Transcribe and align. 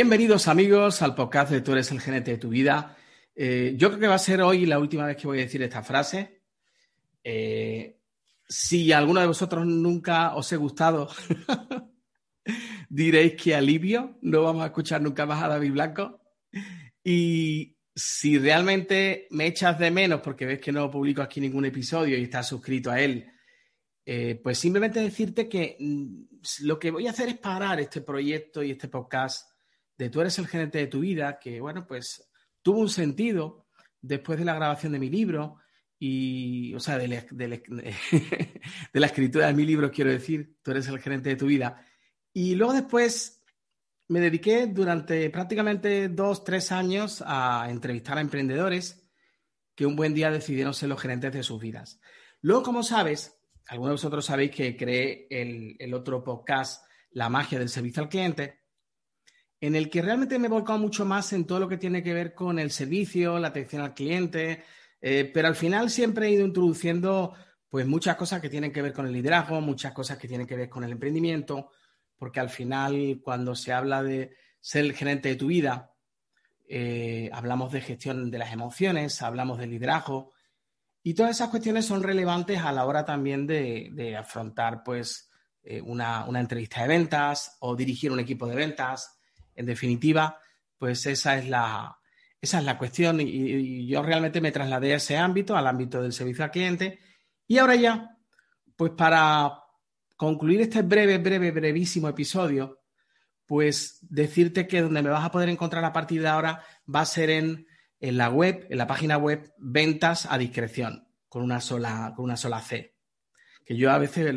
Bienvenidos 0.00 0.48
amigos 0.48 1.02
al 1.02 1.14
podcast 1.14 1.52
de 1.52 1.60
Tú 1.60 1.72
eres 1.72 1.90
el 1.90 2.00
genete 2.00 2.30
de 2.30 2.38
tu 2.38 2.48
vida. 2.48 2.96
Eh, 3.34 3.74
yo 3.76 3.88
creo 3.88 4.00
que 4.00 4.06
va 4.06 4.14
a 4.14 4.18
ser 4.18 4.40
hoy 4.40 4.64
la 4.64 4.78
última 4.78 5.04
vez 5.04 5.14
que 5.18 5.26
voy 5.26 5.40
a 5.40 5.42
decir 5.42 5.62
esta 5.62 5.82
frase. 5.82 6.40
Eh, 7.22 8.00
si 8.48 8.92
alguno 8.92 9.20
de 9.20 9.26
vosotros 9.26 9.66
nunca 9.66 10.34
os 10.36 10.50
he 10.52 10.56
gustado, 10.56 11.10
diréis 12.88 13.34
que 13.34 13.54
alivio, 13.54 14.16
no 14.22 14.42
vamos 14.42 14.62
a 14.62 14.68
escuchar 14.68 15.02
nunca 15.02 15.26
más 15.26 15.42
a 15.42 15.48
David 15.48 15.72
Blanco. 15.72 16.22
Y 17.04 17.76
si 17.94 18.38
realmente 18.38 19.26
me 19.32 19.48
echas 19.48 19.78
de 19.78 19.90
menos 19.90 20.22
porque 20.22 20.46
ves 20.46 20.60
que 20.60 20.72
no 20.72 20.90
publico 20.90 21.20
aquí 21.20 21.42
ningún 21.42 21.66
episodio 21.66 22.16
y 22.16 22.22
estás 22.22 22.48
suscrito 22.48 22.90
a 22.90 23.02
él, 23.02 23.30
eh, 24.06 24.40
pues 24.42 24.56
simplemente 24.56 24.98
decirte 24.98 25.46
que 25.46 25.76
mm, 25.78 26.22
lo 26.60 26.78
que 26.78 26.90
voy 26.90 27.06
a 27.06 27.10
hacer 27.10 27.28
es 27.28 27.36
parar 27.36 27.80
este 27.80 28.00
proyecto 28.00 28.62
y 28.62 28.70
este 28.70 28.88
podcast 28.88 29.49
de 30.00 30.10
Tú 30.10 30.20
eres 30.20 30.38
el 30.38 30.48
gerente 30.48 30.78
de 30.78 30.86
tu 30.86 31.00
vida, 31.00 31.38
que 31.38 31.60
bueno, 31.60 31.86
pues 31.86 32.30
tuvo 32.62 32.80
un 32.80 32.88
sentido 32.88 33.66
después 34.00 34.38
de 34.38 34.44
la 34.44 34.54
grabación 34.54 34.92
de 34.92 34.98
mi 34.98 35.10
libro 35.10 35.58
y, 35.98 36.74
o 36.74 36.80
sea, 36.80 36.98
de 36.98 37.08
la, 38.92 39.06
escritura 39.06 39.46
de 39.46 39.52
mi 39.52 39.66
libro, 39.66 39.90
quiero 39.90 40.10
decir, 40.10 40.56
Tú 40.62 40.70
eres 40.70 40.88
el 40.88 40.98
gerente 41.00 41.28
de 41.28 41.36
tu 41.36 41.46
vida. 41.46 41.84
Y 42.32 42.54
luego 42.54 42.72
después 42.72 43.44
me 44.08 44.20
dediqué 44.20 44.66
durante 44.66 45.28
prácticamente 45.30 46.08
dos, 46.08 46.44
tres 46.44 46.72
años 46.72 47.22
a 47.26 47.66
entrevistar 47.68 48.18
a 48.18 48.22
emprendedores 48.22 49.08
que 49.74 49.86
un 49.86 49.96
buen 49.96 50.14
día 50.14 50.30
decidieron 50.30 50.74
ser 50.74 50.88
los 50.88 51.00
gerentes 51.00 51.32
de 51.32 51.42
sus 51.42 51.60
vidas. 51.60 52.00
Luego, 52.40 52.62
como 52.62 52.82
sabes, 52.82 53.40
algunos 53.66 53.90
de 53.90 53.94
vosotros 53.94 54.24
sabéis 54.24 54.50
que 54.50 54.76
creé 54.76 55.26
el, 55.30 55.94
otro 55.94 56.24
podcast, 56.24 56.84
La 57.12 57.28
magia 57.28 57.58
del 57.58 57.68
servicio 57.68 58.02
al 58.02 58.08
cliente, 58.08 58.59
en 59.60 59.76
el 59.76 59.90
que 59.90 60.02
realmente 60.02 60.38
me 60.38 60.46
he 60.46 60.50
volcado 60.50 60.78
mucho 60.78 61.04
más 61.04 61.32
en 61.32 61.44
todo 61.44 61.60
lo 61.60 61.68
que 61.68 61.76
tiene 61.76 62.02
que 62.02 62.14
ver 62.14 62.34
con 62.34 62.58
el 62.58 62.70
servicio, 62.70 63.38
la 63.38 63.48
atención 63.48 63.82
al 63.82 63.94
cliente, 63.94 64.64
eh, 65.00 65.30
pero 65.32 65.48
al 65.48 65.56
final 65.56 65.90
siempre 65.90 66.26
he 66.26 66.30
ido 66.30 66.46
introduciendo 66.46 67.34
pues 67.68 67.86
muchas 67.86 68.16
cosas 68.16 68.40
que 68.40 68.48
tienen 68.48 68.72
que 68.72 68.82
ver 68.82 68.92
con 68.92 69.06
el 69.06 69.12
liderazgo, 69.12 69.60
muchas 69.60 69.92
cosas 69.92 70.18
que 70.18 70.28
tienen 70.28 70.46
que 70.46 70.56
ver 70.56 70.68
con 70.68 70.82
el 70.82 70.92
emprendimiento, 70.92 71.70
porque 72.16 72.40
al 72.40 72.50
final 72.50 73.20
cuando 73.22 73.54
se 73.54 73.72
habla 73.72 74.02
de 74.02 74.34
ser 74.60 74.84
el 74.84 74.94
gerente 74.94 75.28
de 75.28 75.36
tu 75.36 75.46
vida, 75.46 75.94
eh, 76.68 77.30
hablamos 77.32 77.72
de 77.72 77.80
gestión 77.80 78.30
de 78.30 78.38
las 78.38 78.52
emociones, 78.52 79.22
hablamos 79.22 79.58
de 79.58 79.66
liderazgo, 79.66 80.32
y 81.02 81.14
todas 81.14 81.32
esas 81.32 81.48
cuestiones 81.48 81.86
son 81.86 82.02
relevantes 82.02 82.58
a 82.60 82.72
la 82.72 82.84
hora 82.84 83.04
también 83.04 83.46
de, 83.46 84.16
afrontar 84.18 84.82
pues, 84.84 85.30
eh, 85.62 85.80
una, 85.80 86.26
entrevista 86.38 86.82
de 86.82 86.88
ventas 86.88 87.56
o 87.60 87.74
dirigir 87.74 88.12
un 88.12 88.20
equipo 88.20 88.46
de 88.46 88.54
ventas. 88.54 89.19
En 89.54 89.66
definitiva, 89.66 90.38
pues 90.78 91.06
esa 91.06 91.38
es 91.38 91.48
la, 91.48 91.98
esa 92.40 92.58
es 92.58 92.64
la 92.64 92.78
cuestión 92.78 93.20
y, 93.20 93.86
yo 93.86 94.02
realmente 94.02 94.40
me 94.40 94.52
trasladé 94.52 94.92
a 94.92 94.96
ese 94.96 95.16
ámbito, 95.16 95.56
al 95.56 95.66
ámbito 95.66 96.02
del 96.02 96.12
servicio 96.12 96.44
al 96.44 96.50
cliente. 96.50 96.98
Y 97.46 97.58
ahora 97.58 97.76
ya, 97.76 98.16
pues 98.76 98.92
para 98.92 99.52
concluir 100.16 100.60
este 100.60 100.82
breve, 100.82 101.18
breve, 101.18 101.50
brevísimo 101.50 102.08
episodio, 102.08 102.80
pues 103.46 103.98
decirte 104.02 104.66
que 104.66 104.82
donde 104.82 105.02
me 105.02 105.10
vas 105.10 105.24
a 105.24 105.30
poder 105.30 105.48
encontrar 105.48 105.84
a 105.84 105.92
partir 105.92 106.22
de 106.22 106.28
ahora 106.28 106.62
va 106.86 107.00
a 107.00 107.06
ser 107.06 107.30
en 107.30 107.66
en 108.00 108.16
la 108.16 108.30
web, 108.30 108.66
en 108.70 108.78
la 108.78 108.86
página 108.86 109.18
web, 109.18 109.52
ventas 109.58 110.26
a 110.26 110.38
discreción, 110.38 111.06
con 111.28 111.42
una 111.42 111.60
sola, 111.60 112.12
con 112.16 112.24
una 112.24 112.36
sola 112.36 112.60
C. 112.60 112.96
Que 113.64 113.76
yo 113.76 113.90
a 113.92 113.98
veces 113.98 114.34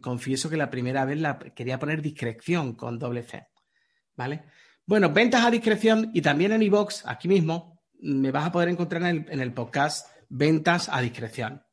confieso 0.00 0.50
que 0.50 0.56
la 0.56 0.70
primera 0.70 1.04
vez 1.04 1.20
la 1.20 1.38
quería 1.38 1.78
poner 1.78 2.02
discreción 2.02 2.74
con 2.74 2.98
doble 2.98 3.22
C. 3.22 3.46
¿Vale? 4.16 4.44
Bueno, 4.86 5.12
ventas 5.12 5.44
a 5.44 5.50
discreción 5.50 6.10
y 6.14 6.22
también 6.22 6.52
en 6.52 6.62
iBox, 6.62 7.06
aquí 7.06 7.28
mismo, 7.28 7.80
me 8.00 8.30
vas 8.30 8.46
a 8.46 8.52
poder 8.52 8.68
encontrar 8.68 9.02
en 9.02 9.08
el, 9.08 9.26
en 9.30 9.40
el 9.40 9.52
podcast 9.52 10.08
Ventas 10.28 10.88
a 10.88 11.00
discreción. 11.00 11.64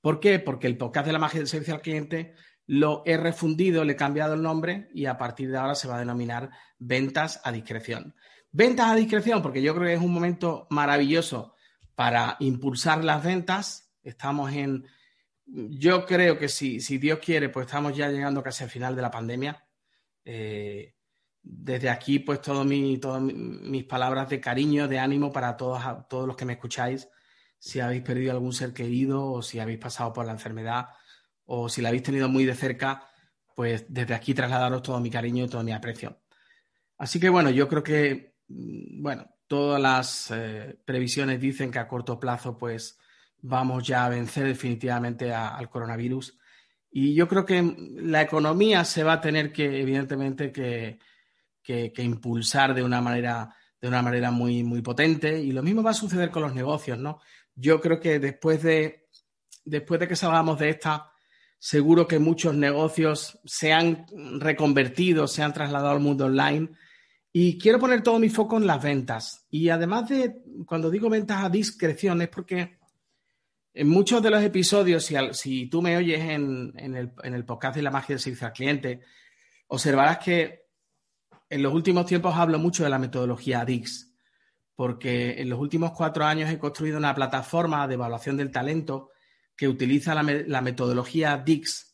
¿Por 0.00 0.18
qué? 0.18 0.38
Porque 0.38 0.66
el 0.66 0.76
podcast 0.76 1.06
de 1.06 1.12
la 1.12 1.18
magia 1.18 1.38
del 1.38 1.48
servicio 1.48 1.74
al 1.74 1.82
cliente 1.82 2.34
lo 2.66 3.02
he 3.06 3.16
refundido, 3.16 3.84
le 3.84 3.92
he 3.92 3.96
cambiado 3.96 4.34
el 4.34 4.42
nombre 4.42 4.88
y 4.94 5.06
a 5.06 5.18
partir 5.18 5.50
de 5.50 5.58
ahora 5.58 5.74
se 5.74 5.88
va 5.88 5.96
a 5.96 6.00
denominar 6.00 6.50
Ventas 6.78 7.40
a 7.44 7.52
discreción. 7.52 8.14
Ventas 8.50 8.90
a 8.90 8.94
discreción, 8.94 9.40
porque 9.42 9.62
yo 9.62 9.74
creo 9.74 9.86
que 9.86 9.94
es 9.94 10.00
un 10.00 10.12
momento 10.12 10.66
maravilloso 10.70 11.54
para 11.94 12.36
impulsar 12.40 13.04
las 13.04 13.22
ventas. 13.22 13.92
Estamos 14.02 14.52
en, 14.52 14.86
yo 15.46 16.04
creo 16.06 16.38
que 16.38 16.48
si, 16.48 16.80
si 16.80 16.98
Dios 16.98 17.18
quiere, 17.18 17.48
pues 17.48 17.66
estamos 17.66 17.96
ya 17.96 18.08
llegando 18.08 18.42
casi 18.42 18.64
al 18.64 18.70
final 18.70 18.96
de 18.96 19.02
la 19.02 19.10
pandemia. 19.10 19.64
Eh, 20.24 20.94
desde 21.42 21.90
aquí, 21.90 22.18
pues 22.18 22.40
todo 22.40 22.64
mi, 22.64 22.98
todas 22.98 23.22
mis 23.22 23.84
palabras 23.84 24.28
de 24.28 24.40
cariño, 24.40 24.88
de 24.88 24.98
ánimo 24.98 25.32
para 25.32 25.56
todos, 25.56 25.82
todos 26.08 26.26
los 26.26 26.36
que 26.36 26.44
me 26.44 26.54
escucháis. 26.54 27.08
Si 27.58 27.80
habéis 27.80 28.02
perdido 28.02 28.32
algún 28.32 28.52
ser 28.52 28.72
querido 28.72 29.24
o 29.24 29.42
si 29.42 29.60
habéis 29.60 29.78
pasado 29.78 30.12
por 30.12 30.26
la 30.26 30.32
enfermedad 30.32 30.88
o 31.44 31.68
si 31.68 31.82
la 31.82 31.88
habéis 31.88 32.04
tenido 32.04 32.28
muy 32.28 32.44
de 32.44 32.54
cerca, 32.54 33.08
pues 33.54 33.86
desde 33.88 34.14
aquí 34.14 34.34
trasladaros 34.34 34.82
todo 34.82 35.00
mi 35.00 35.10
cariño 35.10 35.44
y 35.44 35.48
todo 35.48 35.62
mi 35.62 35.72
aprecio. 35.72 36.22
Así 36.98 37.20
que 37.20 37.28
bueno, 37.28 37.50
yo 37.50 37.68
creo 37.68 37.82
que 37.82 38.32
Mm, 38.52 39.02
bueno, 39.02 39.26
todas 39.46 39.80
las 39.80 40.30
eh, 40.30 40.78
previsiones 40.84 41.40
dicen 41.40 41.70
que 41.70 41.78
a 41.78 41.88
corto 41.88 42.18
plazo, 42.20 42.58
pues 42.58 42.98
vamos 43.40 43.86
ya 43.86 44.04
a 44.04 44.08
vencer 44.08 44.46
definitivamente 44.46 45.32
al 45.32 45.68
coronavirus. 45.70 46.38
Y 46.90 47.14
yo 47.14 47.28
creo 47.28 47.46
que 47.46 47.74
la 47.96 48.22
economía 48.22 48.84
se 48.84 49.02
va 49.04 49.14
a 49.14 49.20
tener 49.20 49.52
que, 49.52 49.80
evidentemente, 49.80 50.52
que, 50.52 50.98
impulsar 51.98 52.74
de 52.74 52.82
una 52.82 53.00
manera, 53.00 53.54
de 53.80 53.88
una 53.88 54.02
manera 54.02 54.30
muy, 54.30 54.62
muy 54.62 54.82
potente. 54.82 55.40
Y 55.40 55.52
lo 55.52 55.62
mismo 55.62 55.82
va 55.82 55.90
a 55.90 55.94
suceder 55.94 56.30
con 56.30 56.42
los 56.42 56.54
negocios, 56.54 56.98
¿no? 56.98 57.20
Yo 57.54 57.80
creo 57.80 58.00
que 58.00 58.18
después 58.18 58.62
de, 58.62 59.08
después 59.64 60.00
de 60.00 60.08
que 60.08 60.16
salgamos 60.16 60.58
de 60.58 60.70
esta, 60.70 61.12
seguro 61.58 62.08
que 62.08 62.18
muchos 62.18 62.54
negocios 62.54 63.38
se 63.44 63.72
han 63.72 64.06
reconvertido, 64.40 65.28
se 65.28 65.42
han 65.42 65.52
trasladado 65.52 65.90
al 65.90 66.00
mundo 66.00 66.26
online 66.26 66.70
y 67.32 67.58
quiero 67.58 67.78
poner 67.78 68.02
todo 68.02 68.18
mi 68.18 68.28
foco 68.28 68.56
en 68.58 68.66
las 68.66 68.82
ventas. 68.82 69.46
Y 69.50 69.68
además 69.70 70.08
de, 70.08 70.42
cuando 70.66 70.90
digo 70.90 71.08
ventas 71.08 71.44
a 71.44 71.48
discreción, 71.48 72.20
es 72.20 72.28
porque 72.28 72.78
en 73.74 73.88
muchos 73.88 74.22
de 74.22 74.30
los 74.30 74.42
episodios, 74.42 75.04
si, 75.04 75.14
si 75.32 75.66
tú 75.66 75.80
me 75.80 75.96
oyes 75.96 76.20
en, 76.20 76.72
el, 76.76 77.12
en, 77.22 77.34
el, 77.34 77.44
podcast 77.44 77.76
de 77.76 77.82
la 77.82 77.90
magia 77.90 78.14
del 78.14 78.20
servicio 78.20 78.46
al 78.46 78.52
cliente, 78.52 79.00
observarás 79.68 80.18
que 80.18 80.61
en 81.52 81.62
los 81.62 81.74
últimos 81.74 82.06
tiempos 82.06 82.34
hablo 82.34 82.58
mucho 82.58 82.82
de 82.82 82.90
la 82.90 82.98
metodología 82.98 83.64
DIX, 83.64 84.10
porque 84.74 85.40
en 85.40 85.50
los 85.50 85.58
últimos 85.60 85.92
cuatro 85.92 86.24
años 86.24 86.50
he 86.50 86.58
construido 86.58 86.96
una 86.96 87.14
plataforma 87.14 87.86
de 87.86 87.94
evaluación 87.94 88.38
del 88.38 88.50
talento 88.50 89.10
que 89.54 89.68
utiliza 89.68 90.14
la, 90.14 90.62
metodología 90.62 91.36
DIX 91.36 91.92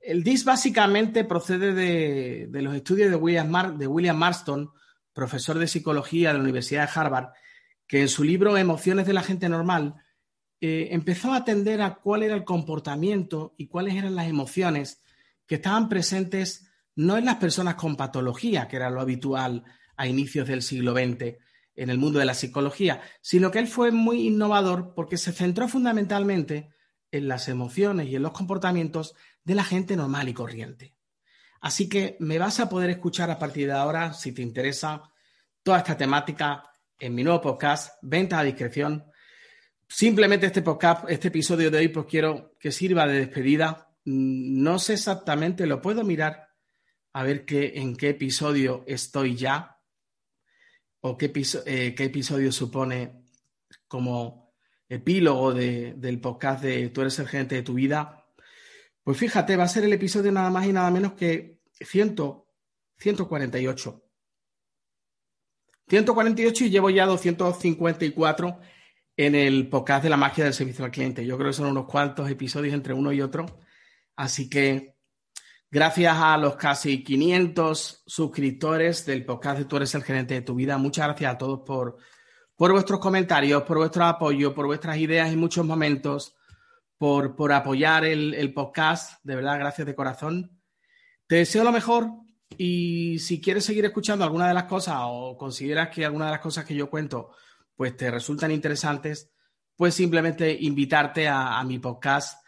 el 0.00 0.22
DIS 0.22 0.44
básicamente 0.44 1.24
procede 1.24 1.72
de, 1.72 2.62
los 2.62 2.74
estudios 2.74 3.10
de 3.10 3.16
William, 3.16 4.16
Marston, 4.16 4.70
profesor 5.14 5.58
de 5.58 5.66
psicología 5.66 6.28
de 6.28 6.34
la 6.34 6.44
Universidad 6.44 6.86
de 6.86 7.00
Harvard, 7.00 7.28
que 7.88 8.02
en 8.02 8.08
su 8.08 8.22
libro 8.22 8.56
Emociones 8.56 9.06
de 9.06 9.14
la 9.14 9.22
gente 9.22 9.48
normal 9.48 9.94
eh, 10.60 10.88
empezó 10.90 11.32
a 11.32 11.38
atender 11.38 11.80
a 11.80 11.94
cuál 11.94 12.22
era 12.22 12.34
el 12.34 12.44
comportamiento 12.44 13.54
y 13.56 13.66
cuáles 13.66 13.94
eran 13.94 14.14
las 14.14 14.28
emociones 14.28 15.02
que 15.46 15.56
estaban 15.56 15.88
presentes 15.88 16.63
no 16.96 17.16
en 17.16 17.24
las 17.24 17.36
personas 17.36 17.74
con 17.74 17.96
patología, 17.96 18.68
que 18.68 18.76
era 18.76 18.90
lo 18.90 19.00
habitual 19.00 19.64
a 19.96 20.06
inicios 20.06 20.48
del 20.48 20.62
siglo 20.62 20.92
XX 20.92 21.36
en 21.76 21.90
el 21.90 21.98
mundo 21.98 22.18
de 22.18 22.24
la 22.24 22.34
psicología, 22.34 23.00
sino 23.20 23.50
que 23.50 23.58
él 23.58 23.66
fue 23.66 23.90
muy 23.90 24.28
innovador 24.28 24.94
porque 24.94 25.16
se 25.16 25.32
centró 25.32 25.68
fundamentalmente 25.68 26.70
en 27.10 27.28
las 27.28 27.48
emociones 27.48 28.08
y 28.08 28.16
en 28.16 28.22
los 28.22 28.32
comportamientos 28.32 29.14
de 29.44 29.54
la 29.54 29.64
gente 29.64 29.96
normal 29.96 30.28
y 30.28 30.34
corriente. 30.34 30.94
Así 31.60 31.88
que 31.88 32.16
me 32.20 32.38
vas 32.38 32.60
a 32.60 32.68
poder 32.68 32.90
escuchar 32.90 33.30
a 33.30 33.38
partir 33.38 33.66
de 33.66 33.72
ahora, 33.72 34.12
si 34.12 34.32
te 34.32 34.42
interesa, 34.42 35.02
toda 35.62 35.78
esta 35.78 35.96
temática 35.96 36.62
en 36.98 37.14
mi 37.14 37.24
nuevo 37.24 37.40
podcast, 37.40 37.94
Ventas 38.02 38.40
a 38.40 38.44
Discreción. 38.44 39.04
Simplemente 39.88 40.46
este 40.46 40.62
podcast, 40.62 41.08
este 41.08 41.28
episodio 41.28 41.70
de 41.70 41.78
hoy, 41.78 41.88
pues 41.88 42.06
quiero 42.06 42.54
que 42.58 42.70
sirva 42.70 43.06
de 43.06 43.20
despedida. 43.20 43.88
No 44.04 44.78
sé 44.78 44.94
exactamente, 44.94 45.66
lo 45.66 45.80
puedo 45.80 46.04
mirar 46.04 46.53
a 47.14 47.22
ver 47.22 47.44
qué, 47.44 47.72
en 47.76 47.96
qué 47.96 48.10
episodio 48.10 48.84
estoy 48.86 49.36
ya 49.36 49.80
o 51.00 51.16
qué, 51.16 51.32
eh, 51.66 51.94
qué 51.94 52.04
episodio 52.04 52.50
supone 52.50 53.24
como 53.86 54.52
epílogo 54.88 55.54
del 55.54 56.20
podcast 56.20 56.62
de 56.62 56.88
Tú 56.88 57.02
eres 57.02 57.18
el 57.20 57.28
gerente 57.28 57.54
de 57.54 57.62
tu 57.62 57.74
vida. 57.74 58.26
Pues 59.02 59.16
fíjate, 59.16 59.56
va 59.56 59.64
a 59.64 59.68
ser 59.68 59.84
el 59.84 59.92
episodio 59.92 60.32
nada 60.32 60.50
más 60.50 60.66
y 60.66 60.72
nada 60.72 60.90
menos 60.90 61.12
que 61.12 61.60
100, 61.80 62.16
148. 62.98 64.02
148 65.86 66.64
y 66.64 66.70
llevo 66.70 66.90
ya 66.90 67.06
254 67.06 68.60
en 69.16 69.34
el 69.36 69.68
podcast 69.68 70.02
de 70.02 70.10
la 70.10 70.16
magia 70.16 70.44
del 70.44 70.54
servicio 70.54 70.84
al 70.84 70.90
cliente. 70.90 71.24
Yo 71.24 71.36
creo 71.36 71.50
que 71.50 71.56
son 71.56 71.66
unos 71.66 71.86
cuantos 71.86 72.28
episodios 72.28 72.74
entre 72.74 72.92
uno 72.92 73.12
y 73.12 73.20
otro. 73.20 73.46
Así 74.16 74.48
que 74.48 74.93
Gracias 75.74 76.16
a 76.16 76.36
los 76.36 76.54
casi 76.54 77.02
500 77.02 78.04
suscriptores 78.06 79.04
del 79.06 79.24
podcast 79.24 79.58
de 79.58 79.64
Tú 79.64 79.74
eres 79.74 79.92
el 79.96 80.04
gerente 80.04 80.34
de 80.34 80.42
tu 80.42 80.54
vida. 80.54 80.78
Muchas 80.78 81.08
gracias 81.08 81.34
a 81.34 81.36
todos 81.36 81.62
por, 81.66 81.96
por 82.54 82.70
vuestros 82.70 83.00
comentarios, 83.00 83.64
por 83.64 83.78
vuestro 83.78 84.04
apoyo, 84.04 84.54
por 84.54 84.66
vuestras 84.66 84.98
ideas 84.98 85.32
en 85.32 85.40
muchos 85.40 85.66
momentos, 85.66 86.36
por, 86.96 87.34
por 87.34 87.52
apoyar 87.52 88.04
el, 88.04 88.34
el 88.34 88.54
podcast. 88.54 89.18
De 89.24 89.34
verdad, 89.34 89.58
gracias 89.58 89.84
de 89.84 89.96
corazón. 89.96 90.60
Te 91.26 91.34
deseo 91.38 91.64
lo 91.64 91.72
mejor 91.72 92.08
y 92.56 93.18
si 93.18 93.40
quieres 93.40 93.64
seguir 93.64 93.84
escuchando 93.84 94.24
alguna 94.24 94.46
de 94.46 94.54
las 94.54 94.66
cosas 94.66 94.98
o 95.00 95.36
consideras 95.36 95.88
que 95.88 96.04
alguna 96.04 96.26
de 96.26 96.30
las 96.30 96.40
cosas 96.40 96.64
que 96.64 96.76
yo 96.76 96.88
cuento 96.88 97.32
pues 97.74 97.96
te 97.96 98.12
resultan 98.12 98.52
interesantes, 98.52 99.32
pues 99.74 99.92
simplemente 99.92 100.56
invitarte 100.56 101.26
a, 101.26 101.58
a 101.58 101.64
mi 101.64 101.80
podcast 101.80 102.38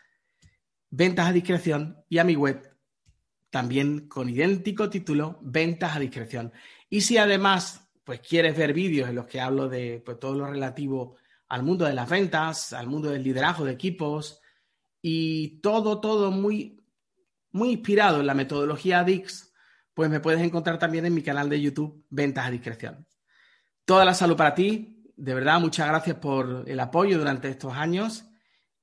Ventas 0.91 1.27
a 1.27 1.33
Discreción 1.33 2.05
y 2.09 2.19
a 2.19 2.25
mi 2.25 2.37
web 2.37 2.76
también 3.57 4.07
con 4.07 4.29
idéntico 4.29 4.91
título, 4.91 5.39
Ventas 5.41 5.97
a 5.97 5.99
Discreción. 5.99 6.53
Y 6.91 7.01
si 7.01 7.17
además 7.17 7.89
pues 8.05 8.21
quieres 8.21 8.55
ver 8.55 8.75
vídeos 8.75 9.09
en 9.09 9.15
los 9.15 9.25
que 9.25 9.41
hablo 9.41 9.67
de 9.67 10.03
pues, 10.05 10.21
todo 10.21 10.35
lo 10.35 10.47
relativo 10.47 11.17
al 11.49 11.63
mundo 11.63 11.87
de 11.87 11.95
las 11.95 12.07
ventas, 12.07 12.75
al 12.75 12.87
mundo 12.87 13.09
del 13.09 13.23
liderazgo 13.23 13.65
de 13.65 13.73
equipos 13.73 14.43
y 15.01 15.59
todo, 15.63 16.03
todo 16.03 16.31
muy, 16.31 16.85
muy 17.53 17.71
inspirado 17.71 18.21
en 18.21 18.27
la 18.27 18.35
metodología 18.35 19.03
DIX, 19.05 19.55
pues 19.95 20.11
me 20.11 20.21
puedes 20.21 20.43
encontrar 20.43 20.79
también 20.79 21.07
en 21.07 21.15
mi 21.15 21.23
canal 21.23 21.49
de 21.49 21.59
YouTube 21.59 22.05
Ventas 22.11 22.45
a 22.45 22.51
Discreción. 22.51 23.07
Toda 23.87 24.05
la 24.05 24.13
salud 24.13 24.37
para 24.37 24.55
ti. 24.55 25.03
De 25.17 25.33
verdad, 25.33 25.61
muchas 25.61 25.89
gracias 25.89 26.17
por 26.19 26.65
el 26.67 26.79
apoyo 26.79 27.17
durante 27.17 27.49
estos 27.49 27.73
años. 27.73 28.27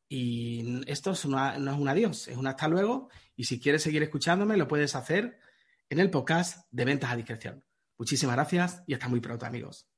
Y 0.10 0.82
esto 0.88 1.14
no 1.28 1.72
es 1.72 1.78
un 1.78 1.88
adiós, 1.88 2.28
es 2.28 2.38
un 2.38 2.48
hasta 2.48 2.68
luego. 2.68 3.10
Y 3.36 3.46
si 3.46 3.60
quieres 3.60 3.84
seguir 3.84 4.04
escuchándome, 4.04 4.58
lo 4.58 4.68
puedes 4.68 4.96
hacer 4.96 5.40
en 5.90 6.00
el 6.00 6.10
podcast 6.10 6.68
de 6.72 6.86
Ventas 6.86 7.12
a 7.12 7.16
Discreción. 7.16 7.64
Muchísimas 7.98 8.36
gracias 8.36 8.84
y 8.88 8.94
hasta 8.94 9.08
muy 9.08 9.20
pronto, 9.20 9.46
amigos. 9.46 9.93